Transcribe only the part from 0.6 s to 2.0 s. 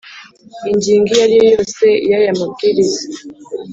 ingingo iyo ari yo yose